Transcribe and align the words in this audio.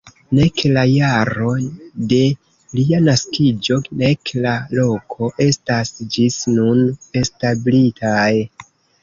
Nek 0.35 0.61
la 0.75 0.83
jaro 0.91 1.51
de 2.13 2.21
lia 2.79 3.01
naskiĝo, 3.09 3.77
nek 4.03 4.33
la 4.47 4.55
loko 4.79 5.31
estas 5.47 5.93
ĝis 6.17 6.41
nun 6.57 6.83
establitaj. 7.25 8.27